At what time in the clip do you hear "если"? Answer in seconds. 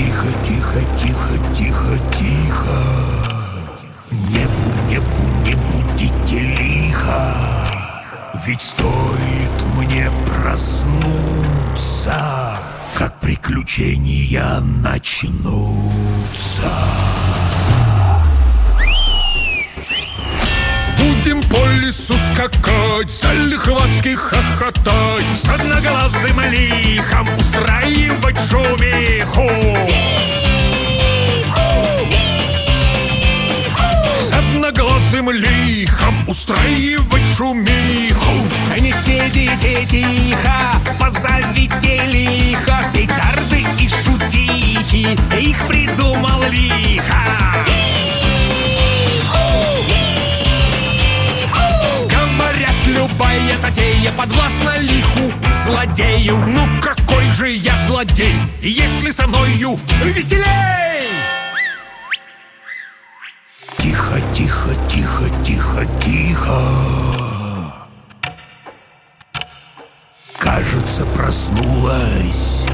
58.60-59.10